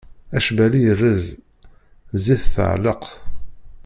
Acbali 0.37 0.81
irreẓ, 0.91 1.25
zzit 2.15 2.43
tɛelleq. 2.55 3.03